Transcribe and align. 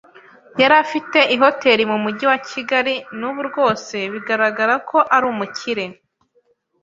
Yari 0.61 0.75
afite 0.83 1.19
Ihoteri 1.35 1.83
mu 1.91 1.97
mugi 2.03 2.23
wa 2.31 2.37
Kigali, 2.49 2.95
n’ubu 3.19 3.41
rwose 3.49 3.95
bigaragara 4.13 4.73
ko 4.89 4.97
ari 5.15 5.25
umukire 5.33 5.85